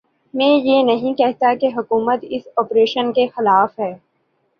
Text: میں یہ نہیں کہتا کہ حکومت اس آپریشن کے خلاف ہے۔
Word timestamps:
میں 0.33 0.47
یہ 0.57 0.83
نہیں 0.83 1.13
کہتا 1.13 1.53
کہ 1.55 1.67
حکومت 1.77 2.25
اس 2.29 2.47
آپریشن 2.57 3.11
کے 3.13 3.27
خلاف 3.35 3.79
ہے۔ 3.79 3.93